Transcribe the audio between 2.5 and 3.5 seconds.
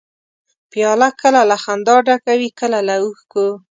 کله له اوښکو.